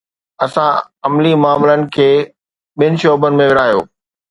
اسان 0.45 0.73
عملي 1.05 1.33
معاملن 1.43 1.81
کي 1.97 2.09
ٻن 2.79 2.93
شعبن 3.01 3.41
۾ 3.45 3.51
ورهايو. 3.53 3.81